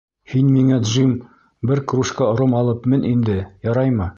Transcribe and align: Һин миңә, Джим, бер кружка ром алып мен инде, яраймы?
Һин 0.31 0.47
миңә, 0.53 0.79
Джим, 0.87 1.11
бер 1.73 1.81
кружка 1.93 2.31
ром 2.41 2.59
алып 2.63 2.91
мен 2.95 3.07
инде, 3.13 3.37
яраймы? 3.73 4.09